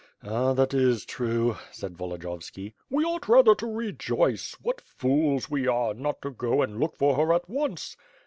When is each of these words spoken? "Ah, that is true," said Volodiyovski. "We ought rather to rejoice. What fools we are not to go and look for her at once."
"Ah, 0.23 0.53
that 0.53 0.73
is 0.73 1.05
true," 1.05 1.57
said 1.71 1.95
Volodiyovski. 1.95 2.73
"We 2.89 3.03
ought 3.03 3.27
rather 3.29 3.53
to 3.53 3.67
rejoice. 3.67 4.55
What 4.59 4.81
fools 4.81 5.47
we 5.51 5.67
are 5.67 5.93
not 5.93 6.23
to 6.23 6.31
go 6.31 6.63
and 6.63 6.79
look 6.79 6.95
for 6.97 7.13
her 7.17 7.31
at 7.35 7.47
once." 7.47 7.95